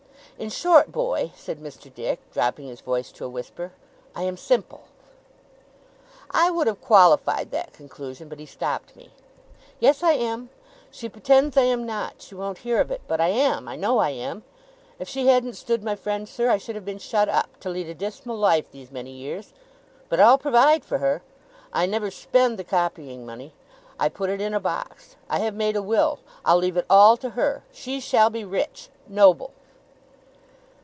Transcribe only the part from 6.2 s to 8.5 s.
I would have qualified that conclusion, but he